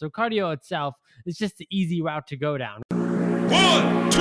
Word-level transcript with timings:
So 0.00 0.08
cardio 0.08 0.54
itself 0.54 0.94
is 1.26 1.36
just 1.36 1.58
the 1.58 1.68
easy 1.70 2.00
route 2.00 2.26
to 2.28 2.36
go 2.38 2.56
down. 2.56 2.80
One, 2.88 4.10
two, 4.10 4.20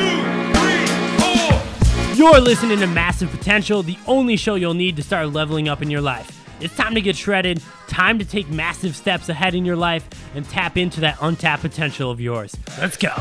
three, 0.59 0.85
four. 1.17 2.15
You're 2.15 2.41
listening 2.41 2.79
to 2.79 2.87
Massive 2.87 3.31
Potential, 3.31 3.81
the 3.81 3.97
only 4.05 4.35
show 4.35 4.55
you'll 4.55 4.73
need 4.73 4.97
to 4.97 5.03
start 5.03 5.29
leveling 5.29 5.69
up 5.69 5.81
in 5.81 5.89
your 5.89 6.01
life. 6.01 6.45
It's 6.59 6.75
time 6.75 6.95
to 6.95 7.01
get 7.01 7.15
shredded, 7.15 7.63
time 7.87 8.20
to 8.20 8.25
take 8.25 8.50
massive 8.50 8.93
steps 8.93 9.29
ahead 9.29 9.55
in 9.55 9.63
your 9.63 9.77
life, 9.77 10.05
and 10.36 10.43
tap 10.50 10.75
into 10.75 11.00
that 11.00 11.18
untapped 11.21 11.61
potential 11.61 12.11
of 12.11 12.20
yours. 12.20 12.57
Let's 12.77 12.98
go. 12.98 13.16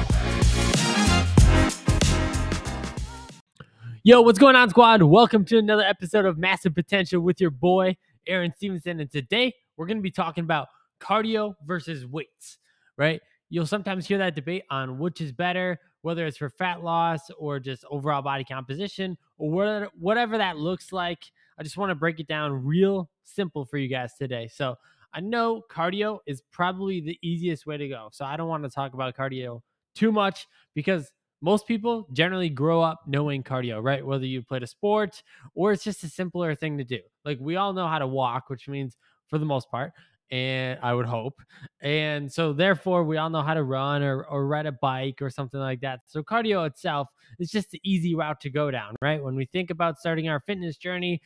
Yo, 4.02 4.22
what's 4.22 4.40
going 4.40 4.56
on, 4.56 4.68
squad? 4.70 5.04
Welcome 5.04 5.44
to 5.44 5.58
another 5.58 5.84
episode 5.84 6.24
of 6.24 6.38
Massive 6.38 6.74
Potential 6.74 7.20
with 7.20 7.40
your 7.40 7.50
boy, 7.50 7.96
Aaron 8.26 8.52
Stephenson. 8.56 8.98
And 8.98 9.08
today 9.08 9.54
we're 9.76 9.86
going 9.86 9.98
to 9.98 10.02
be 10.02 10.10
talking 10.10 10.42
about 10.42 10.66
cardio 11.00 11.54
versus 11.66 12.06
weights, 12.06 12.58
right? 12.96 13.20
You'll 13.50 13.66
sometimes 13.66 14.06
hear 14.06 14.18
that 14.18 14.34
debate 14.34 14.64
on 14.70 14.98
which 14.98 15.20
is 15.20 15.32
better, 15.32 15.78
whether 16.02 16.26
it's 16.26 16.36
for 16.36 16.50
fat 16.50 16.82
loss 16.82 17.30
or 17.38 17.58
just 17.58 17.84
overall 17.90 18.22
body 18.22 18.44
composition 18.44 19.16
or 19.38 19.88
whatever, 19.98 20.38
that 20.38 20.58
looks 20.58 20.92
like. 20.92 21.24
I 21.58 21.62
just 21.62 21.76
want 21.76 21.90
to 21.90 21.94
break 21.94 22.20
it 22.20 22.28
down 22.28 22.64
real 22.64 23.10
simple 23.24 23.64
for 23.64 23.78
you 23.78 23.88
guys 23.88 24.14
today. 24.18 24.48
So 24.52 24.76
I 25.12 25.20
know 25.20 25.62
cardio 25.70 26.18
is 26.26 26.42
probably 26.50 27.00
the 27.00 27.18
easiest 27.22 27.66
way 27.66 27.76
to 27.78 27.88
go. 27.88 28.08
So 28.12 28.24
I 28.24 28.36
don't 28.36 28.48
want 28.48 28.64
to 28.64 28.70
talk 28.70 28.94
about 28.94 29.16
cardio 29.16 29.62
too 29.94 30.12
much 30.12 30.46
because 30.74 31.10
most 31.40 31.66
people 31.66 32.06
generally 32.12 32.48
grow 32.48 32.82
up 32.82 33.00
knowing 33.06 33.42
cardio, 33.42 33.82
right? 33.82 34.04
Whether 34.04 34.26
you 34.26 34.42
played 34.42 34.62
a 34.62 34.66
sport 34.66 35.22
or 35.54 35.72
it's 35.72 35.84
just 35.84 36.04
a 36.04 36.08
simpler 36.08 36.54
thing 36.54 36.78
to 36.78 36.84
do. 36.84 36.98
Like 37.24 37.38
we 37.40 37.56
all 37.56 37.72
know 37.72 37.86
how 37.86 37.98
to 37.98 38.06
walk, 38.06 38.50
which 38.50 38.68
means 38.68 38.96
for 39.28 39.38
the 39.38 39.46
most 39.46 39.70
part, 39.70 39.92
and 40.30 40.78
I 40.82 40.94
would 40.94 41.06
hope. 41.06 41.40
And 41.80 42.30
so 42.30 42.52
therefore 42.52 43.04
we 43.04 43.16
all 43.16 43.30
know 43.30 43.42
how 43.42 43.54
to 43.54 43.62
run 43.62 44.02
or, 44.02 44.24
or 44.24 44.46
ride 44.46 44.66
a 44.66 44.72
bike 44.72 45.22
or 45.22 45.30
something 45.30 45.60
like 45.60 45.80
that. 45.80 46.00
So 46.06 46.22
cardio 46.22 46.66
itself 46.66 47.08
is 47.38 47.50
just 47.50 47.70
the 47.70 47.80
easy 47.82 48.14
route 48.14 48.40
to 48.42 48.50
go 48.50 48.70
down, 48.70 48.96
right? 49.00 49.22
When 49.22 49.36
we 49.36 49.46
think 49.46 49.70
about 49.70 49.98
starting 49.98 50.28
our 50.28 50.40
fitness 50.40 50.76
journey, 50.76 51.20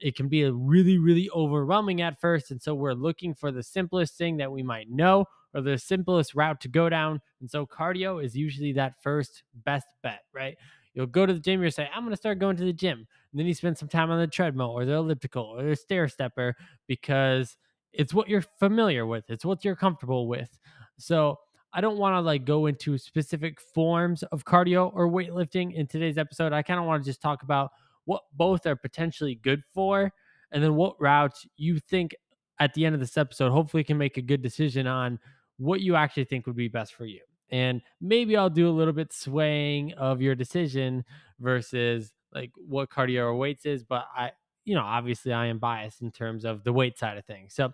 it 0.00 0.16
can 0.16 0.28
be 0.28 0.42
a 0.42 0.52
really, 0.52 0.98
really 0.98 1.28
overwhelming 1.34 2.02
at 2.02 2.20
first. 2.20 2.50
And 2.50 2.62
so 2.62 2.74
we're 2.74 2.94
looking 2.94 3.34
for 3.34 3.50
the 3.50 3.62
simplest 3.62 4.16
thing 4.16 4.36
that 4.38 4.50
we 4.50 4.62
might 4.62 4.88
know 4.90 5.24
or 5.54 5.60
the 5.60 5.78
simplest 5.78 6.34
route 6.34 6.60
to 6.62 6.68
go 6.68 6.88
down. 6.88 7.20
And 7.40 7.50
so 7.50 7.66
cardio 7.66 8.22
is 8.22 8.36
usually 8.36 8.72
that 8.74 9.02
first 9.02 9.42
best 9.64 9.86
bet, 10.02 10.20
right? 10.32 10.56
You'll 10.94 11.06
go 11.06 11.26
to 11.26 11.32
the 11.32 11.40
gym, 11.40 11.62
you 11.62 11.70
say, 11.70 11.88
I'm 11.94 12.02
going 12.02 12.12
to 12.12 12.16
start 12.16 12.38
going 12.38 12.56
to 12.56 12.64
the 12.64 12.72
gym. 12.72 13.06
And 13.32 13.38
then 13.38 13.46
you 13.46 13.54
spend 13.54 13.78
some 13.78 13.88
time 13.88 14.10
on 14.10 14.18
the 14.18 14.26
treadmill 14.26 14.70
or 14.70 14.84
the 14.84 14.94
elliptical 14.94 15.44
or 15.44 15.62
the 15.62 15.76
stair 15.76 16.08
stepper 16.08 16.54
because 16.86 17.56
it's 17.92 18.14
what 18.14 18.28
you're 18.28 18.44
familiar 18.58 19.06
with, 19.06 19.28
it's 19.28 19.44
what 19.44 19.64
you're 19.64 19.76
comfortable 19.76 20.28
with. 20.28 20.58
So 20.98 21.38
I 21.72 21.80
don't 21.80 21.98
want 21.98 22.14
to 22.14 22.20
like 22.20 22.44
go 22.44 22.66
into 22.66 22.96
specific 22.98 23.60
forms 23.60 24.22
of 24.24 24.44
cardio 24.44 24.90
or 24.94 25.08
weightlifting 25.08 25.74
in 25.74 25.86
today's 25.86 26.18
episode. 26.18 26.52
I 26.52 26.62
kind 26.62 26.80
of 26.80 26.86
want 26.86 27.02
to 27.02 27.08
just 27.08 27.20
talk 27.20 27.42
about 27.42 27.70
what 28.04 28.22
both 28.34 28.66
are 28.66 28.76
potentially 28.76 29.34
good 29.34 29.62
for 29.74 30.10
and 30.50 30.62
then 30.62 30.74
what 30.76 31.00
routes 31.00 31.46
you 31.56 31.78
think 31.78 32.14
at 32.58 32.72
the 32.74 32.86
end 32.86 32.94
of 32.94 33.00
this 33.00 33.16
episode 33.16 33.50
hopefully 33.52 33.84
can 33.84 33.98
make 33.98 34.16
a 34.16 34.22
good 34.22 34.42
decision 34.42 34.86
on 34.86 35.18
what 35.58 35.80
you 35.80 35.94
actually 35.94 36.24
think 36.24 36.46
would 36.46 36.56
be 36.56 36.68
best 36.68 36.94
for 36.94 37.04
you. 37.04 37.20
And 37.50 37.82
maybe 38.00 38.36
I'll 38.36 38.50
do 38.50 38.68
a 38.68 38.72
little 38.72 38.92
bit 38.92 39.12
swaying 39.12 39.92
of 39.94 40.20
your 40.20 40.34
decision 40.34 41.04
versus 41.38 42.12
like 42.32 42.50
what 42.56 42.90
cardio 42.90 43.20
or 43.24 43.34
weights 43.36 43.66
is, 43.66 43.84
but 43.84 44.06
I, 44.16 44.32
you 44.68 44.74
know, 44.74 44.82
obviously 44.82 45.32
I 45.32 45.46
am 45.46 45.58
biased 45.58 46.02
in 46.02 46.10
terms 46.10 46.44
of 46.44 46.62
the 46.62 46.72
weight 46.72 46.98
side 46.98 47.16
of 47.16 47.24
things. 47.24 47.54
So 47.54 47.72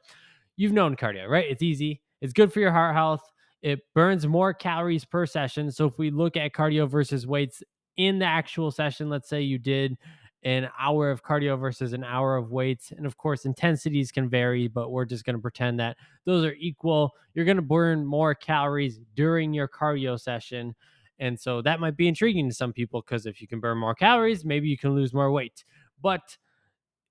you've 0.56 0.73
known 0.73 0.95
cardio, 0.95 1.28
right? 1.28 1.45
It's 1.50 1.62
easy, 1.62 2.00
it's 2.20 2.33
good 2.33 2.53
for 2.53 2.61
your 2.61 2.70
heart 2.70 2.95
health, 2.95 3.33
it 3.62 3.81
burns 3.95 4.27
more 4.28 4.55
calories 4.55 5.05
per 5.05 5.27
session. 5.27 5.72
So 5.72 5.87
if 5.87 5.98
we 5.98 6.11
look 6.11 6.37
at 6.37 6.53
cardio 6.53 6.89
versus 6.89 7.27
weights 7.27 7.65
in 7.97 8.20
the 8.20 8.27
actual 8.27 8.70
session, 8.70 9.11
let's 9.11 9.28
say 9.28 9.41
you 9.42 9.59
did 9.59 9.98
an 10.45 10.69
hour 10.78 11.10
of 11.10 11.25
cardio 11.25 11.59
versus 11.59 11.94
an 11.94 12.04
hour 12.04 12.37
of 12.37 12.53
weights. 12.53 12.93
And 12.93 13.06
of 13.06 13.16
course, 13.16 13.44
intensities 13.44 14.12
can 14.12 14.28
vary, 14.28 14.69
but 14.69 14.91
we're 14.91 15.06
just 15.06 15.25
going 15.25 15.37
to 15.37 15.43
pretend 15.43 15.81
that 15.81 15.97
those 16.27 16.44
are 16.44 16.54
equal. 16.60 17.12
You're 17.33 17.47
going 17.47 17.56
to 17.56 17.62
burn 17.62 18.04
more 18.06 18.34
calories 18.34 19.00
during 19.16 19.53
your 19.53 19.66
cardio 19.66 20.21
session. 20.21 20.75
And 21.19 21.41
so 21.41 21.62
that 21.62 21.81
might 21.81 21.97
be 21.97 22.06
intriguing 22.06 22.49
to 22.50 22.54
some 22.54 22.72
people 22.72 23.00
because 23.00 23.27
if 23.27 23.41
you 23.41 23.49
can 23.49 23.59
burn 23.59 23.78
more 23.78 23.94
calories, 23.94 24.44
maybe 24.44 24.69
you 24.69 24.77
can 24.77 24.94
lose 24.94 25.15
more 25.15 25.33
weight. 25.33 25.65
But 26.03 26.37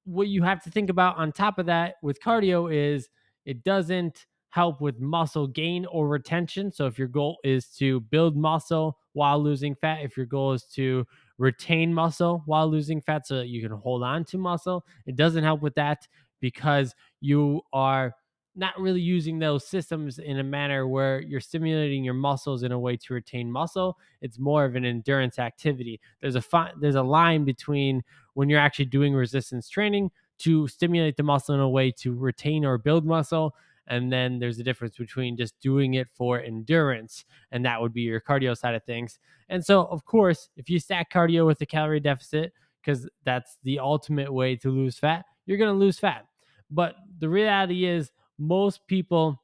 what 0.05 0.27
you 0.27 0.43
have 0.43 0.61
to 0.63 0.69
think 0.69 0.89
about 0.89 1.17
on 1.17 1.31
top 1.31 1.59
of 1.59 1.65
that 1.67 1.95
with 2.01 2.21
cardio 2.21 2.73
is 2.73 3.09
it 3.45 3.63
doesn't 3.63 4.25
help 4.49 4.81
with 4.81 4.99
muscle 4.99 5.47
gain 5.47 5.85
or 5.87 6.07
retention. 6.07 6.71
So 6.71 6.85
if 6.85 6.99
your 6.99 7.07
goal 7.07 7.37
is 7.43 7.69
to 7.77 8.01
build 8.01 8.37
muscle 8.37 8.99
while 9.13 9.41
losing 9.41 9.75
fat, 9.75 10.03
if 10.03 10.15
your 10.15 10.27
goal 10.27 10.53
is 10.53 10.63
to 10.75 11.05
retain 11.37 11.93
muscle 11.93 12.43
while 12.45 12.67
losing 12.67 13.01
fat 13.01 13.25
so 13.27 13.37
that 13.37 13.47
you 13.47 13.61
can 13.61 13.75
hold 13.77 14.03
on 14.03 14.23
to 14.25 14.37
muscle. 14.37 14.85
It 15.05 15.15
doesn't 15.15 15.43
help 15.43 15.61
with 15.61 15.75
that 15.75 16.07
because 16.39 16.93
you 17.21 17.61
are 17.71 18.13
not 18.55 18.79
really 18.79 19.01
using 19.01 19.39
those 19.39 19.67
systems 19.67 20.19
in 20.19 20.39
a 20.39 20.43
manner 20.43 20.87
where 20.87 21.21
you're 21.21 21.39
stimulating 21.39 22.03
your 22.03 22.13
muscles 22.13 22.63
in 22.63 22.71
a 22.71 22.79
way 22.79 22.95
to 22.97 23.13
retain 23.13 23.51
muscle. 23.51 23.97
It's 24.21 24.37
more 24.37 24.65
of 24.65 24.75
an 24.75 24.85
endurance 24.85 25.39
activity. 25.39 25.99
There's 26.21 26.35
a 26.35 26.41
fi- 26.41 26.73
there's 26.79 26.95
a 26.95 27.03
line 27.03 27.45
between 27.45 28.03
when 28.35 28.49
you're 28.49 28.59
actually 28.59 28.85
doing 28.85 29.13
resistance 29.13 29.69
training 29.69 30.11
to 30.39 30.67
stimulate 30.67 31.17
the 31.17 31.23
muscle 31.23 31.55
in 31.55 31.61
a 31.61 31.69
way 31.69 31.91
to 31.91 32.13
retain 32.13 32.65
or 32.65 32.77
build 32.77 33.05
muscle 33.05 33.55
and 33.87 34.11
then 34.11 34.39
there's 34.39 34.59
a 34.59 34.63
difference 34.63 34.95
between 34.97 35.35
just 35.35 35.59
doing 35.59 35.95
it 35.95 36.07
for 36.13 36.39
endurance, 36.39 37.25
and 37.51 37.65
that 37.65 37.81
would 37.81 37.93
be 37.93 38.01
your 38.01 38.21
cardio 38.21 38.57
side 38.57 38.75
of 38.75 38.83
things. 38.83 39.19
And 39.49 39.63
so, 39.63 39.85
of 39.85 40.05
course, 40.05 40.49
if 40.55 40.69
you 40.69 40.79
stack 40.79 41.11
cardio 41.11 41.45
with 41.45 41.59
a 41.61 41.65
calorie 41.65 41.99
deficit, 41.99 42.53
because 42.81 43.09
that's 43.23 43.57
the 43.63 43.79
ultimate 43.79 44.31
way 44.31 44.55
to 44.57 44.69
lose 44.69 44.97
fat, 44.97 45.25
you're 45.45 45.57
going 45.57 45.73
to 45.73 45.77
lose 45.79 45.99
fat. 45.99 46.25
But 46.71 46.95
the 47.19 47.29
reality 47.29 47.85
is, 47.85 48.11
most 48.37 48.81
people, 48.87 49.41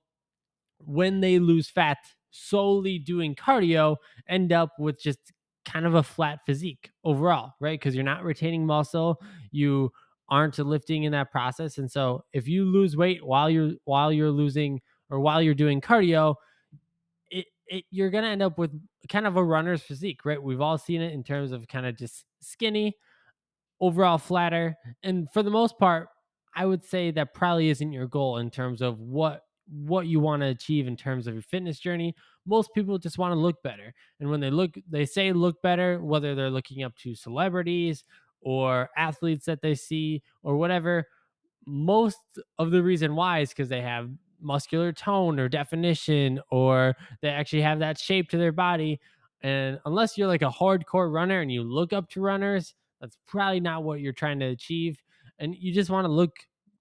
when 0.79 1.19
they 1.21 1.39
lose 1.39 1.69
fat 1.69 1.97
solely 2.31 2.99
doing 2.99 3.35
cardio, 3.35 3.95
end 4.27 4.51
up 4.51 4.71
with 4.79 5.01
just 5.01 5.19
kind 5.65 5.85
of 5.85 5.95
a 5.95 6.03
flat 6.03 6.39
physique 6.45 6.91
overall, 7.03 7.53
right? 7.59 7.79
Because 7.79 7.95
you're 7.95 8.03
not 8.03 8.23
retaining 8.23 8.65
muscle. 8.65 9.21
You 9.51 9.91
aren't 10.29 10.57
lifting 10.57 11.03
in 11.03 11.11
that 11.11 11.31
process. 11.31 11.77
And 11.77 11.91
so 11.91 12.23
if 12.33 12.47
you 12.47 12.65
lose 12.65 12.95
weight 12.95 13.25
while 13.25 13.49
you're 13.49 13.71
while 13.85 14.11
you're 14.11 14.31
losing 14.31 14.79
or 15.09 15.19
while 15.19 15.41
you're 15.41 15.55
doing 15.55 15.81
cardio, 15.81 16.35
it, 17.31 17.45
it 17.67 17.85
you're 17.89 18.09
gonna 18.09 18.27
end 18.27 18.41
up 18.41 18.57
with 18.57 18.71
kind 19.09 19.25
of 19.25 19.37
a 19.37 19.43
runner's 19.43 19.81
physique, 19.81 20.25
right? 20.25 20.41
We've 20.41 20.61
all 20.61 20.77
seen 20.77 21.01
it 21.01 21.13
in 21.13 21.23
terms 21.23 21.51
of 21.51 21.67
kind 21.67 21.85
of 21.85 21.97
just 21.97 22.25
skinny, 22.41 22.95
overall 23.79 24.17
flatter. 24.17 24.75
And 25.03 25.31
for 25.31 25.43
the 25.43 25.51
most 25.51 25.77
part, 25.79 26.09
I 26.55 26.65
would 26.65 26.83
say 26.83 27.11
that 27.11 27.33
probably 27.33 27.69
isn't 27.69 27.91
your 27.91 28.07
goal 28.07 28.37
in 28.37 28.49
terms 28.49 28.81
of 28.81 28.99
what 28.99 29.43
what 29.71 30.07
you 30.07 30.19
want 30.19 30.41
to 30.41 30.47
achieve 30.47 30.87
in 30.87 30.97
terms 30.97 31.27
of 31.27 31.35
your 31.35 31.43
fitness 31.43 31.79
journey. 31.79 32.15
Most 32.47 32.73
people 32.73 32.97
just 32.97 33.19
want 33.19 33.33
to 33.33 33.39
look 33.39 33.61
better. 33.61 33.93
And 34.19 34.29
when 34.29 34.39
they 34.39 34.49
look 34.49 34.71
they 34.89 35.05
say 35.05 35.31
look 35.31 35.61
better, 35.61 36.03
whether 36.03 36.35
they're 36.35 36.49
looking 36.49 36.83
up 36.83 36.95
to 36.97 37.15
celebrities 37.15 38.03
or 38.41 38.89
athletes 38.97 39.45
that 39.45 39.61
they 39.61 39.75
see 39.75 40.23
or 40.43 40.57
whatever, 40.57 41.05
most 41.65 42.17
of 42.57 42.71
the 42.71 42.81
reason 42.81 43.15
why 43.15 43.39
is 43.39 43.49
because 43.49 43.69
they 43.69 43.81
have 43.81 44.09
muscular 44.41 44.91
tone 44.91 45.39
or 45.39 45.49
definition 45.49 46.39
or 46.49 46.95
they 47.21 47.29
actually 47.29 47.61
have 47.61 47.79
that 47.79 47.97
shape 47.97 48.29
to 48.29 48.37
their 48.37 48.51
body. 48.51 48.99
And 49.41 49.79
unless 49.85 50.17
you're 50.17 50.27
like 50.27 50.41
a 50.41 50.49
hardcore 50.49 51.11
runner 51.11 51.41
and 51.41 51.51
you 51.51 51.63
look 51.63 51.93
up 51.93 52.09
to 52.11 52.21
runners, 52.21 52.73
that's 52.99 53.17
probably 53.27 53.59
not 53.59 53.83
what 53.83 54.01
you're 54.01 54.13
trying 54.13 54.39
to 54.39 54.47
achieve. 54.47 55.01
And 55.39 55.55
you 55.55 55.73
just 55.73 55.89
want 55.89 56.05
to 56.05 56.11
look 56.11 56.35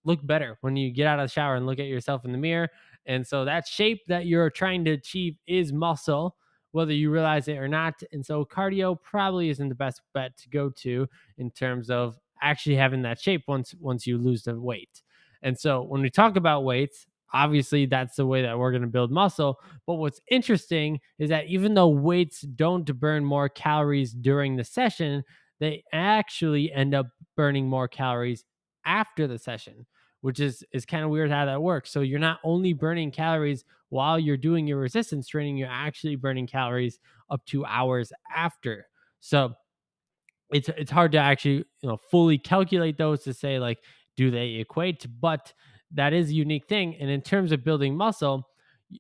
look 0.05 0.25
better 0.27 0.57
when 0.63 0.77
you 0.77 0.91
get 0.93 1.07
out 1.07 1.19
of 1.19 1.29
the 1.29 1.33
shower 1.33 1.57
and 1.57 1.67
look 1.67 1.79
at 1.79 1.87
yourself 1.87 2.25
in 2.25 2.33
the 2.33 2.39
mirror. 2.39 2.69
And 3.07 3.27
so 3.27 3.45
that 3.45 3.67
shape 3.67 4.01
that 4.09 4.27
you're 4.27 4.51
trying 4.51 4.85
to 4.85 4.93
achieve 4.93 5.37
is 5.47 5.73
muscle 5.73 6.37
whether 6.73 6.93
you 6.93 7.11
realize 7.11 7.49
it 7.49 7.57
or 7.57 7.69
not. 7.69 7.95
And 8.13 8.25
so 8.25 8.45
cardio 8.45 9.01
probably 9.01 9.49
isn't 9.51 9.69
the 9.69 9.75
best 9.75 10.03
bet 10.15 10.37
to 10.39 10.49
go 10.49 10.71
to 10.79 11.07
in 11.39 11.51
terms 11.51 11.91
of 11.91 12.19
actually 12.43 12.77
having 12.77 13.03
that 13.03 13.19
shape 13.19 13.43
once 13.49 13.75
once 13.81 14.07
you 14.07 14.19
lose 14.19 14.43
the 14.43 14.59
weight. 14.59 15.03
And 15.43 15.59
so 15.59 15.83
when 15.83 16.03
we 16.03 16.11
talk 16.11 16.37
about 16.37 16.65
weights, 16.65 17.07
obviously 17.33 17.87
that's 17.87 18.17
the 18.17 18.27
way 18.27 18.43
that 18.43 18.59
we're 18.59 18.71
going 18.71 18.83
to 18.83 18.89
build 18.89 19.11
muscle. 19.11 19.61
But 19.87 19.95
what's 19.95 20.21
interesting 20.31 21.01
is 21.19 21.31
that 21.31 21.47
even 21.47 21.75
though 21.75 21.89
weights 21.89 22.43
don't 22.43 22.85
burn 22.99 23.25
more 23.25 23.49
calories 23.49 24.13
during 24.13 24.57
the 24.57 24.65
session, 24.65 25.25
they 25.61 25.85
actually 25.93 26.73
end 26.73 26.95
up 26.95 27.07
burning 27.37 27.69
more 27.69 27.89
calories 27.89 28.45
after 28.89 29.27
the 29.27 29.39
session 29.39 29.87
which 30.21 30.41
is 30.41 30.65
is 30.73 30.85
kind 30.85 31.05
of 31.05 31.11
weird 31.11 31.31
how 31.31 31.45
that 31.45 31.63
works. 31.63 31.91
So 31.91 32.01
you're 32.01 32.19
not 32.19 32.41
only 32.45 32.73
burning 32.73 33.11
calories 33.11 33.65
while 33.91 34.19
you're 34.19 34.37
doing 34.37 34.67
your 34.67 34.79
resistance 34.79 35.29
training, 35.29 35.57
you're 35.57 35.69
actually 35.71 36.17
burning 36.17 36.47
calories 36.47 36.99
up 37.31 37.45
to 37.47 37.65
hours 37.65 38.13
after. 38.35 38.87
So 39.21 39.55
it's 40.51 40.69
it's 40.71 40.91
hard 40.91 41.13
to 41.13 41.19
actually 41.19 41.65
you 41.83 41.89
know 41.89 41.97
fully 41.97 42.39
calculate 42.39 42.99
those 42.99 43.23
to 43.25 43.35
say 43.35 43.59
like 43.59 43.79
do 44.17 44.31
they 44.31 44.55
equate, 44.55 45.07
but 45.21 45.53
that 45.93 46.13
is 46.13 46.31
a 46.31 46.35
unique 46.35 46.67
thing. 46.67 46.97
And 46.97 47.09
in 47.09 47.23
terms 47.23 47.53
of 47.53 47.65
building 47.65 47.97
muscle, 47.97 48.48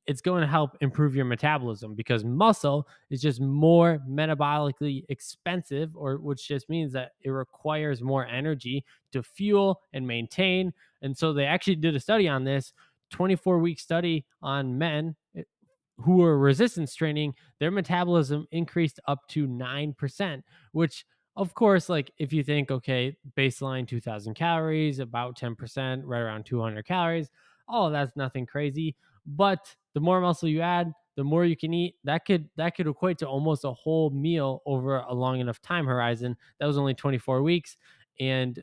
it's 0.07 0.21
going 0.21 0.43
to 0.43 0.47
help 0.47 0.77
improve 0.81 1.15
your 1.15 1.25
metabolism 1.25 1.95
because 1.95 2.25
muscle 2.25 2.87
is 3.11 3.23
just 3.23 3.41
more 3.41 4.01
metabolically 4.09 5.05
expensive 5.09 5.91
or 5.97 6.19
which 6.19 6.47
just 6.47 6.69
means 6.69 6.93
that 6.93 7.13
it 7.23 7.31
requires 7.31 8.03
more 8.03 8.27
energy 8.27 8.85
to 9.13 9.23
fuel 9.23 9.81
and 9.93 10.07
maintain. 10.07 10.73
And 11.01 11.17
so 11.17 11.33
they 11.33 11.47
actually 11.47 11.77
did 11.77 11.97
a 11.97 12.01
study 12.01 12.29
on 12.29 12.45
this 12.45 12.73
24 13.11 13.59
week 13.59 13.81
study 13.81 14.27
on 14.43 14.77
men 14.77 15.17
eh, 15.37 15.43
who 15.99 16.19
were 16.19 16.39
resistance 16.39 16.95
training 16.95 17.35
their 17.59 17.71
metabolism 17.71 18.47
increased 18.53 19.01
up 19.09 19.27
to 19.29 19.47
9% 19.49 20.43
which 20.73 21.05
of 21.37 21.55
course 21.55 21.89
like 21.89 22.13
if 22.19 22.33
you 22.33 22.45
think 22.45 22.71
okay 22.71 23.17
baseline 23.37 23.87
2000 23.87 24.35
calories 24.35 24.99
about 24.99 25.39
10% 25.39 26.03
right 26.05 26.21
around 26.21 26.45
200 26.45 26.85
calories 26.85 27.31
oh 27.69 27.91
that's 27.91 28.17
nothing 28.17 28.47
crazy 28.47 28.95
but 29.37 29.75
the 29.95 30.01
more 30.01 30.21
muscle 30.21 30.49
you 30.49 30.61
add 30.61 30.93
the 31.17 31.25
more 31.25 31.45
you 31.45 31.57
can 31.57 31.75
eat. 31.75 31.97
That 32.05 32.25
could 32.25 32.49
that 32.57 32.77
could 32.77 32.87
equate 32.87 33.19
to 33.19 33.27
almost 33.27 33.65
a 33.65 33.73
whole 33.73 34.11
meal 34.11 34.63
over 34.67 34.99
a 34.99 35.13
long 35.13 35.41
enough 35.41 35.61
time 35.61 35.85
horizon. 35.85 36.37
That 36.61 36.67
was 36.67 36.79
only 36.79 36.95
24 36.95 37.43
weeks 37.43 37.77
and 38.21 38.59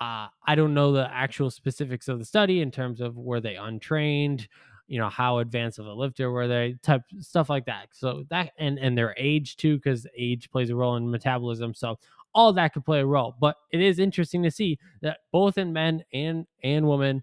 uh, 0.00 0.26
i 0.44 0.56
don't 0.56 0.74
know 0.74 0.92
the 0.92 1.08
actual 1.12 1.50
specifics 1.50 2.08
of 2.08 2.18
the 2.18 2.24
study 2.24 2.60
in 2.60 2.70
terms 2.70 3.00
of 3.00 3.16
were 3.16 3.40
they 3.40 3.54
untrained 3.54 4.48
you 4.86 4.98
know 4.98 5.08
how 5.08 5.38
advanced 5.38 5.78
of 5.78 5.86
a 5.86 5.92
lifter 5.92 6.30
were 6.30 6.46
they 6.46 6.76
type 6.82 7.02
stuff 7.18 7.48
like 7.48 7.66
that. 7.66 7.88
So 7.92 8.24
that 8.30 8.52
and 8.58 8.78
and 8.78 8.96
their 8.96 9.14
age 9.18 9.56
too 9.56 9.76
because 9.76 10.06
age 10.16 10.50
plays 10.50 10.70
a 10.70 10.76
role 10.76 10.96
in 10.96 11.10
metabolism 11.10 11.74
so 11.74 11.98
all 12.34 12.52
that 12.52 12.74
could 12.74 12.84
play 12.84 13.00
a 13.00 13.06
role. 13.06 13.34
But 13.40 13.56
it 13.72 13.80
is 13.80 13.98
interesting 13.98 14.42
to 14.42 14.50
see 14.50 14.78
that 15.02 15.18
both 15.32 15.56
in 15.56 15.72
men 15.72 16.04
and 16.12 16.46
and 16.62 16.88
women 16.88 17.22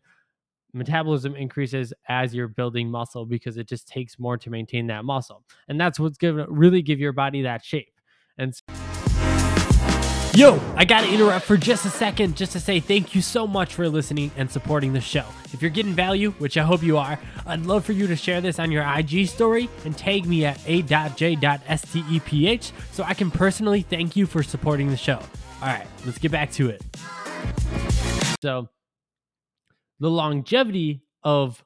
metabolism 0.73 1.35
increases 1.35 1.93
as 2.07 2.33
you're 2.33 2.47
building 2.47 2.89
muscle 2.89 3.25
because 3.25 3.57
it 3.57 3.67
just 3.67 3.87
takes 3.87 4.17
more 4.19 4.37
to 4.37 4.49
maintain 4.49 4.87
that 4.87 5.05
muscle. 5.05 5.43
And 5.67 5.79
that's 5.79 5.99
what's 5.99 6.17
going 6.17 6.37
to 6.37 6.45
really 6.49 6.81
give 6.81 6.99
your 6.99 7.13
body 7.13 7.41
that 7.43 7.63
shape. 7.63 7.93
And 8.37 8.55
so- 8.55 8.63
Yo, 10.33 10.61
I 10.77 10.85
got 10.85 11.01
to 11.01 11.13
interrupt 11.13 11.43
for 11.45 11.57
just 11.57 11.85
a 11.85 11.89
second 11.89 12.37
just 12.37 12.53
to 12.53 12.59
say 12.61 12.79
thank 12.79 13.13
you 13.13 13.21
so 13.21 13.45
much 13.45 13.73
for 13.75 13.89
listening 13.89 14.31
and 14.37 14.49
supporting 14.49 14.93
the 14.93 15.01
show. 15.01 15.25
If 15.51 15.61
you're 15.61 15.69
getting 15.71 15.93
value, 15.93 16.31
which 16.37 16.55
I 16.55 16.63
hope 16.63 16.81
you 16.81 16.97
are, 16.97 17.19
I'd 17.45 17.65
love 17.65 17.83
for 17.83 17.91
you 17.91 18.07
to 18.07 18.15
share 18.15 18.39
this 18.39 18.57
on 18.57 18.71
your 18.71 18.83
IG 18.83 19.27
story 19.27 19.69
and 19.83 19.97
tag 19.97 20.25
me 20.25 20.45
at 20.45 20.57
a.j.steph 20.65 21.73
so 22.93 23.03
I 23.03 23.13
can 23.13 23.29
personally 23.29 23.81
thank 23.81 24.15
you 24.15 24.25
for 24.25 24.41
supporting 24.41 24.89
the 24.89 24.95
show. 24.95 25.19
All 25.61 25.67
right, 25.67 25.85
let's 26.05 26.17
get 26.17 26.31
back 26.31 26.49
to 26.53 26.69
it. 26.69 26.81
So, 28.41 28.69
the 30.01 30.09
longevity 30.09 31.03
of 31.23 31.63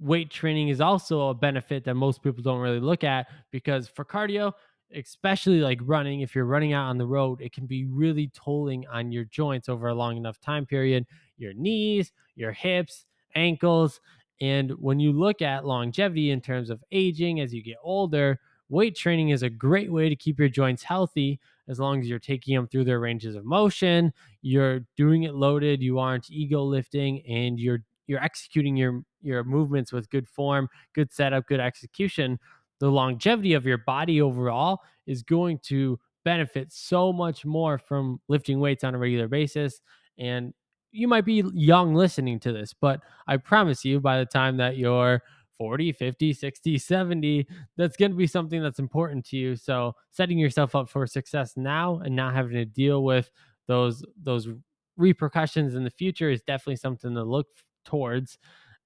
weight 0.00 0.28
training 0.28 0.68
is 0.68 0.80
also 0.80 1.28
a 1.28 1.34
benefit 1.34 1.84
that 1.84 1.94
most 1.94 2.20
people 2.20 2.42
don't 2.42 2.58
really 2.58 2.80
look 2.80 3.04
at 3.04 3.28
because 3.52 3.88
for 3.88 4.04
cardio, 4.04 4.52
especially 4.94 5.60
like 5.60 5.78
running, 5.84 6.20
if 6.20 6.34
you're 6.34 6.46
running 6.46 6.72
out 6.72 6.88
on 6.88 6.98
the 6.98 7.06
road, 7.06 7.40
it 7.40 7.52
can 7.52 7.64
be 7.64 7.84
really 7.84 8.28
tolling 8.34 8.84
on 8.88 9.12
your 9.12 9.24
joints 9.24 9.68
over 9.68 9.86
a 9.86 9.94
long 9.94 10.16
enough 10.16 10.40
time 10.40 10.66
period, 10.66 11.06
your 11.38 11.54
knees, 11.54 12.10
your 12.34 12.50
hips, 12.50 13.06
ankles. 13.36 14.00
And 14.40 14.72
when 14.72 14.98
you 14.98 15.12
look 15.12 15.40
at 15.40 15.64
longevity 15.64 16.32
in 16.32 16.40
terms 16.40 16.70
of 16.70 16.82
aging 16.90 17.38
as 17.40 17.54
you 17.54 17.62
get 17.62 17.76
older, 17.84 18.40
weight 18.68 18.96
training 18.96 19.28
is 19.28 19.44
a 19.44 19.50
great 19.50 19.92
way 19.92 20.08
to 20.08 20.16
keep 20.16 20.40
your 20.40 20.48
joints 20.48 20.82
healthy 20.82 21.38
as 21.68 21.78
long 21.78 22.00
as 22.00 22.08
you're 22.08 22.18
taking 22.18 22.54
them 22.54 22.66
through 22.66 22.84
their 22.84 23.00
ranges 23.00 23.34
of 23.34 23.44
motion, 23.44 24.12
you're 24.42 24.80
doing 24.96 25.24
it 25.24 25.34
loaded, 25.34 25.82
you 25.82 25.98
aren't 25.98 26.30
ego 26.30 26.62
lifting, 26.62 27.22
and 27.26 27.58
you're 27.58 27.80
you're 28.06 28.22
executing 28.22 28.76
your 28.76 29.02
your 29.22 29.42
movements 29.44 29.92
with 29.92 30.08
good 30.10 30.28
form, 30.28 30.68
good 30.94 31.12
setup, 31.12 31.46
good 31.46 31.60
execution. 31.60 32.38
The 32.78 32.90
longevity 32.90 33.54
of 33.54 33.66
your 33.66 33.78
body 33.78 34.20
overall 34.20 34.80
is 35.06 35.22
going 35.22 35.58
to 35.64 35.98
benefit 36.24 36.72
so 36.72 37.12
much 37.12 37.44
more 37.44 37.78
from 37.78 38.20
lifting 38.28 38.60
weights 38.60 38.84
on 38.84 38.94
a 38.94 38.98
regular 38.98 39.28
basis. 39.28 39.80
And 40.18 40.52
you 40.92 41.08
might 41.08 41.24
be 41.24 41.42
young 41.54 41.94
listening 41.94 42.40
to 42.40 42.52
this, 42.52 42.72
but 42.72 43.00
I 43.26 43.36
promise 43.36 43.84
you, 43.84 44.00
by 44.00 44.18
the 44.18 44.26
time 44.26 44.56
that 44.58 44.76
you're 44.76 45.22
40, 45.58 45.92
50, 45.92 46.32
60, 46.32 46.78
70, 46.78 47.46
that's 47.76 47.96
going 47.96 48.10
to 48.10 48.16
be 48.16 48.26
something 48.26 48.62
that's 48.62 48.78
important 48.78 49.24
to 49.26 49.36
you. 49.36 49.56
So, 49.56 49.94
setting 50.10 50.38
yourself 50.38 50.74
up 50.74 50.88
for 50.88 51.06
success 51.06 51.54
now 51.56 52.00
and 52.04 52.14
not 52.14 52.34
having 52.34 52.52
to 52.52 52.64
deal 52.64 53.04
with 53.04 53.30
those 53.66 54.04
those 54.22 54.48
repercussions 54.96 55.74
in 55.74 55.84
the 55.84 55.90
future 55.90 56.30
is 56.30 56.42
definitely 56.42 56.76
something 56.76 57.14
to 57.14 57.22
look 57.22 57.46
towards. 57.84 58.38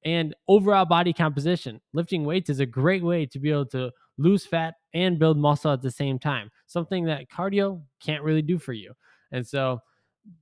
And 0.04 0.34
overall 0.48 0.86
body 0.86 1.12
composition, 1.12 1.80
lifting 1.92 2.24
weights 2.24 2.48
is 2.48 2.60
a 2.60 2.66
great 2.66 3.02
way 3.02 3.26
to 3.26 3.38
be 3.38 3.50
able 3.50 3.66
to 3.66 3.90
lose 4.16 4.46
fat 4.46 4.74
and 4.94 5.18
build 5.18 5.36
muscle 5.36 5.72
at 5.72 5.82
the 5.82 5.90
same 5.90 6.18
time. 6.18 6.50
Something 6.66 7.04
that 7.04 7.28
cardio 7.30 7.82
can't 8.00 8.22
really 8.24 8.42
do 8.42 8.58
for 8.58 8.72
you. 8.72 8.94
And 9.30 9.46
so, 9.46 9.80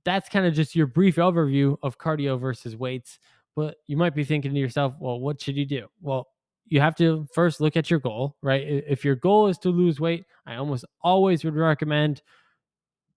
that's 0.03 0.29
kind 0.29 0.45
of 0.45 0.53
just 0.53 0.75
your 0.75 0.87
brief 0.87 1.15
overview 1.15 1.77
of 1.83 1.97
cardio 1.97 2.39
versus 2.39 2.75
weights. 2.75 3.19
But 3.59 3.75
you 3.87 3.97
might 3.97 4.15
be 4.15 4.23
thinking 4.23 4.53
to 4.53 4.59
yourself, 4.59 4.93
well, 5.01 5.19
what 5.19 5.41
should 5.41 5.57
you 5.57 5.65
do? 5.65 5.87
Well, 5.99 6.27
you 6.65 6.79
have 6.79 6.95
to 6.95 7.27
first 7.33 7.59
look 7.59 7.75
at 7.75 7.89
your 7.89 7.99
goal, 7.99 8.37
right? 8.41 8.65
If 8.65 9.03
your 9.03 9.15
goal 9.15 9.47
is 9.47 9.57
to 9.59 9.69
lose 9.69 9.99
weight, 9.99 10.23
I 10.45 10.55
almost 10.55 10.85
always 11.01 11.43
would 11.43 11.55
recommend 11.55 12.21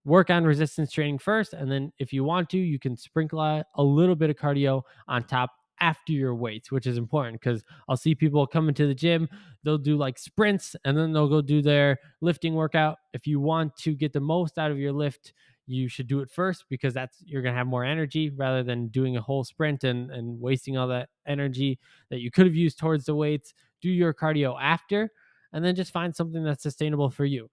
work 0.04 0.30
on 0.30 0.42
resistance 0.42 0.90
training 0.90 1.20
first. 1.20 1.52
And 1.52 1.70
then 1.70 1.92
if 2.00 2.12
you 2.12 2.24
want 2.24 2.50
to, 2.50 2.58
you 2.58 2.80
can 2.80 2.96
sprinkle 2.96 3.40
a 3.40 3.82
little 3.82 4.16
bit 4.16 4.30
of 4.30 4.36
cardio 4.36 4.82
on 5.06 5.22
top 5.22 5.52
after 5.80 6.12
your 6.12 6.34
weights, 6.34 6.72
which 6.72 6.88
is 6.88 6.98
important 6.98 7.40
because 7.40 7.62
I'll 7.88 7.96
see 7.96 8.16
people 8.16 8.44
coming 8.48 8.74
to 8.74 8.88
the 8.88 8.94
gym, 8.94 9.28
they'll 9.62 9.78
do 9.78 9.96
like 9.96 10.18
sprints 10.18 10.74
and 10.84 10.98
then 10.98 11.12
they'll 11.12 11.28
go 11.28 11.40
do 11.40 11.62
their 11.62 11.98
lifting 12.20 12.54
workout. 12.54 12.98
If 13.12 13.28
you 13.28 13.38
want 13.38 13.76
to 13.78 13.94
get 13.94 14.12
the 14.12 14.20
most 14.20 14.58
out 14.58 14.72
of 14.72 14.78
your 14.78 14.92
lift, 14.92 15.34
you 15.72 15.88
should 15.88 16.06
do 16.06 16.20
it 16.20 16.30
first 16.30 16.64
because 16.68 16.94
that's 16.94 17.22
you're 17.24 17.42
going 17.42 17.54
to 17.54 17.58
have 17.58 17.66
more 17.66 17.84
energy 17.84 18.30
rather 18.30 18.62
than 18.62 18.88
doing 18.88 19.16
a 19.16 19.20
whole 19.20 19.44
sprint 19.44 19.84
and 19.84 20.10
and 20.10 20.40
wasting 20.40 20.76
all 20.76 20.88
that 20.88 21.08
energy 21.26 21.78
that 22.10 22.20
you 22.20 22.30
could 22.30 22.46
have 22.46 22.54
used 22.54 22.78
towards 22.78 23.04
the 23.04 23.14
weights. 23.14 23.54
Do 23.80 23.90
your 23.90 24.14
cardio 24.14 24.56
after 24.60 25.10
and 25.52 25.64
then 25.64 25.74
just 25.74 25.92
find 25.92 26.14
something 26.14 26.44
that's 26.44 26.62
sustainable 26.62 27.10
for 27.10 27.24
you. 27.24 27.50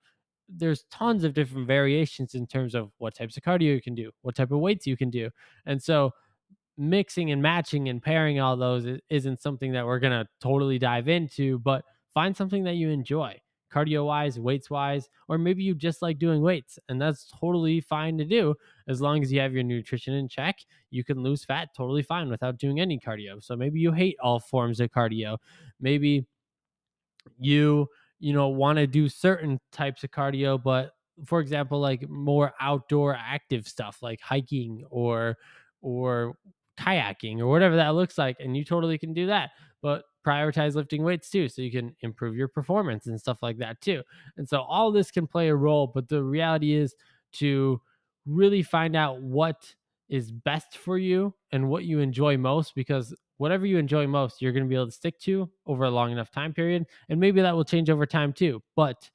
There's 0.47 0.83
tons 0.91 1.23
of 1.23 1.33
different 1.33 1.67
variations 1.67 2.35
in 2.35 2.47
terms 2.47 2.75
of 2.75 2.91
what 2.97 3.15
types 3.15 3.37
of 3.37 3.43
cardio 3.43 3.73
you 3.73 3.81
can 3.81 3.95
do 3.95 4.11
what 4.21 4.35
type 4.35 4.51
of 4.51 4.59
weights 4.59 4.87
you 4.87 4.97
can 4.97 5.09
do. 5.09 5.29
And 5.65 5.81
so 5.81 6.11
mixing 6.77 7.31
and 7.31 7.41
matching 7.41 7.89
and 7.89 8.01
pairing 8.01 8.39
all 8.39 8.55
those 8.55 8.85
isn't 9.09 9.41
something 9.41 9.73
that 9.73 9.85
we're 9.85 9.99
going 9.99 10.13
to 10.13 10.27
totally 10.39 10.79
dive 10.79 11.09
into 11.09 11.59
but 11.59 11.83
find 12.13 12.35
something 12.35 12.63
that 12.63 12.75
you 12.75 12.89
enjoy 12.89 13.37
cardio 13.73 14.05
wise, 14.05 14.39
weights 14.39 14.69
wise, 14.69 15.09
or 15.27 15.37
maybe 15.37 15.63
you 15.63 15.75
just 15.75 16.01
like 16.01 16.19
doing 16.19 16.41
weights, 16.41 16.79
and 16.89 17.01
that's 17.01 17.31
totally 17.39 17.81
fine 17.81 18.17
to 18.17 18.25
do 18.25 18.55
as 18.87 19.01
long 19.01 19.21
as 19.21 19.31
you 19.31 19.39
have 19.39 19.53
your 19.53 19.63
nutrition 19.63 20.13
in 20.13 20.27
check. 20.27 20.57
You 20.91 21.03
can 21.03 21.21
lose 21.21 21.45
fat 21.45 21.69
totally 21.75 22.03
fine 22.03 22.29
without 22.29 22.57
doing 22.57 22.79
any 22.79 22.99
cardio. 22.99 23.43
So 23.43 23.55
maybe 23.55 23.79
you 23.79 23.91
hate 23.91 24.17
all 24.21 24.39
forms 24.39 24.79
of 24.79 24.91
cardio. 24.91 25.37
Maybe 25.79 26.25
you 27.39 27.87
you 28.19 28.33
know 28.33 28.49
want 28.49 28.77
to 28.77 28.87
do 28.87 29.07
certain 29.07 29.59
types 29.71 30.03
of 30.03 30.11
cardio 30.11 30.61
but 30.61 30.91
for 31.25 31.39
example 31.39 31.79
like 31.79 32.07
more 32.09 32.53
outdoor 32.59 33.15
active 33.15 33.67
stuff 33.67 33.99
like 34.01 34.19
hiking 34.21 34.83
or 34.89 35.37
or 35.81 36.35
kayaking 36.77 37.39
or 37.39 37.47
whatever 37.47 37.75
that 37.75 37.89
looks 37.95 38.17
like 38.17 38.37
and 38.39 38.55
you 38.55 38.63
totally 38.63 38.97
can 38.97 39.13
do 39.13 39.27
that 39.27 39.51
but 39.81 40.03
prioritize 40.25 40.75
lifting 40.75 41.03
weights 41.03 41.29
too 41.29 41.47
so 41.47 41.61
you 41.61 41.71
can 41.71 41.95
improve 42.01 42.35
your 42.35 42.47
performance 42.47 43.07
and 43.07 43.19
stuff 43.19 43.41
like 43.41 43.57
that 43.57 43.79
too. 43.81 44.03
And 44.37 44.47
so 44.47 44.61
all 44.61 44.91
this 44.91 45.11
can 45.11 45.27
play 45.27 45.49
a 45.49 45.55
role 45.55 45.87
but 45.87 46.09
the 46.09 46.23
reality 46.23 46.73
is 46.73 46.95
to 47.33 47.81
really 48.25 48.63
find 48.63 48.95
out 48.95 49.21
what 49.21 49.73
is 50.09 50.31
best 50.31 50.77
for 50.77 50.97
you 50.97 51.33
and 51.51 51.69
what 51.69 51.85
you 51.85 51.99
enjoy 51.99 52.37
most 52.37 52.75
because 52.75 53.13
whatever 53.37 53.65
you 53.65 53.77
enjoy 53.77 54.05
most 54.07 54.41
you're 54.41 54.51
going 54.51 54.63
to 54.63 54.69
be 54.69 54.75
able 54.75 54.85
to 54.85 54.91
stick 54.91 55.19
to 55.19 55.49
over 55.65 55.85
a 55.85 55.89
long 55.89 56.11
enough 56.11 56.31
time 56.31 56.53
period 56.53 56.85
and 57.09 57.19
maybe 57.19 57.41
that 57.41 57.55
will 57.55 57.65
change 57.65 57.89
over 57.89 58.05
time 58.05 58.33
too. 58.33 58.61
But 58.75 59.09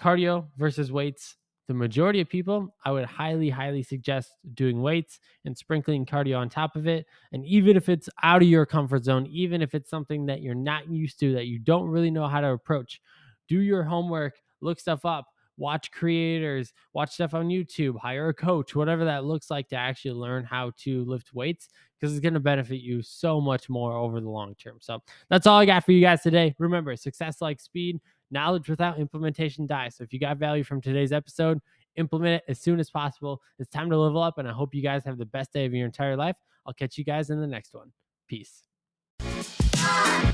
cardio 0.00 0.48
versus 0.56 0.90
weights 0.90 1.36
the 1.68 1.74
majority 1.74 2.20
of 2.20 2.28
people, 2.28 2.74
I 2.84 2.90
would 2.90 3.04
highly, 3.04 3.48
highly 3.48 3.82
suggest 3.82 4.32
doing 4.54 4.82
weights 4.82 5.20
and 5.44 5.56
sprinkling 5.56 6.04
cardio 6.04 6.38
on 6.38 6.48
top 6.48 6.76
of 6.76 6.86
it. 6.86 7.06
And 7.32 7.44
even 7.44 7.76
if 7.76 7.88
it's 7.88 8.08
out 8.22 8.42
of 8.42 8.48
your 8.48 8.66
comfort 8.66 9.04
zone, 9.04 9.26
even 9.26 9.62
if 9.62 9.74
it's 9.74 9.88
something 9.88 10.26
that 10.26 10.42
you're 10.42 10.54
not 10.54 10.90
used 10.90 11.20
to, 11.20 11.32
that 11.34 11.46
you 11.46 11.58
don't 11.58 11.88
really 11.88 12.10
know 12.10 12.26
how 12.26 12.40
to 12.40 12.48
approach, 12.48 13.00
do 13.48 13.60
your 13.60 13.84
homework, 13.84 14.34
look 14.60 14.80
stuff 14.80 15.04
up, 15.04 15.26
watch 15.56 15.92
creators, 15.92 16.72
watch 16.92 17.12
stuff 17.12 17.34
on 17.34 17.48
YouTube, 17.48 17.98
hire 17.98 18.28
a 18.28 18.34
coach, 18.34 18.74
whatever 18.74 19.04
that 19.04 19.24
looks 19.24 19.50
like 19.50 19.68
to 19.68 19.76
actually 19.76 20.12
learn 20.12 20.44
how 20.44 20.72
to 20.78 21.04
lift 21.04 21.32
weights 21.32 21.68
because 22.00 22.12
it's 22.12 22.22
going 22.22 22.34
to 22.34 22.40
benefit 22.40 22.80
you 22.80 23.02
so 23.02 23.40
much 23.40 23.68
more 23.68 23.92
over 23.92 24.20
the 24.20 24.28
long 24.28 24.54
term. 24.56 24.78
So 24.80 25.00
that's 25.30 25.46
all 25.46 25.58
I 25.58 25.66
got 25.66 25.84
for 25.84 25.92
you 25.92 26.00
guys 26.00 26.22
today. 26.22 26.54
Remember, 26.58 26.96
success 26.96 27.40
like 27.40 27.60
speed 27.60 28.00
knowledge 28.32 28.68
without 28.68 28.98
implementation 28.98 29.66
dies. 29.66 29.96
So 29.96 30.04
if 30.04 30.12
you 30.12 30.18
got 30.18 30.38
value 30.38 30.64
from 30.64 30.80
today's 30.80 31.12
episode, 31.12 31.60
implement 31.96 32.36
it 32.36 32.44
as 32.48 32.60
soon 32.60 32.80
as 32.80 32.90
possible. 32.90 33.40
It's 33.58 33.70
time 33.70 33.90
to 33.90 33.98
level 33.98 34.22
up, 34.22 34.38
and 34.38 34.48
I 34.48 34.52
hope 34.52 34.74
you 34.74 34.82
guys 34.82 35.04
have 35.04 35.18
the 35.18 35.26
best 35.26 35.52
day 35.52 35.66
of 35.66 35.74
your 35.74 35.86
entire 35.86 36.16
life. 36.16 36.36
I'll 36.66 36.72
catch 36.72 36.98
you 36.98 37.04
guys 37.04 37.30
in 37.30 37.40
the 37.40 37.46
next 37.46 37.74
one. 37.74 37.92
Peace. 38.28 38.62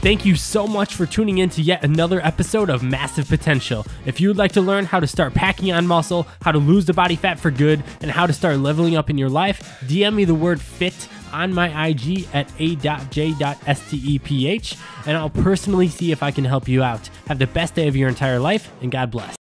Thank 0.01 0.25
you 0.25 0.37
so 0.37 0.67
much 0.67 0.95
for 0.95 1.07
tuning 1.07 1.39
in 1.39 1.51
to 1.51 1.63
yet 1.63 1.83
another 1.83 2.25
episode 2.25 2.71
of 2.71 2.83
Massive 2.83 3.29
Potential. 3.29 3.85
If 4.07 4.21
you 4.21 4.29
would 4.29 4.37
like 4.37 4.53
to 4.53 4.61
learn 4.61 4.85
how 4.85 5.01
to 5.01 5.07
start 5.07 5.35
packing 5.35 5.73
on 5.73 5.87
muscle, 5.87 6.29
how 6.43 6.53
to 6.53 6.59
lose 6.59 6.85
the 6.85 6.93
body 6.93 7.17
fat 7.17 7.41
for 7.41 7.51
good, 7.51 7.83
and 8.01 8.11
how 8.11 8.27
to 8.27 8.33
start 8.33 8.59
leveling 8.59 8.97
up 8.97 9.11
in 9.11 9.19
your 9.19 9.29
life, 9.29 9.81
DM 9.87 10.15
me 10.15 10.25
the 10.25 10.35
word 10.35 10.61
FIT 10.61 11.09
on 11.33 11.55
my 11.55 11.89
IG 11.89 12.29
at 12.33 12.51
a.j.steph, 12.59 13.67
and 15.07 15.17
I'll 15.17 15.31
personally 15.31 15.89
see 15.89 16.13
if 16.13 16.23
I 16.23 16.31
can 16.31 16.45
help 16.45 16.69
you 16.69 16.83
out. 16.83 17.09
Have 17.27 17.39
the 17.39 17.47
best 17.47 17.75
day 17.75 17.89
of 17.89 17.97
your 17.97 18.09
entire 18.09 18.39
life, 18.39 18.71
and 18.83 18.91
God 18.91 19.11
bless. 19.11 19.38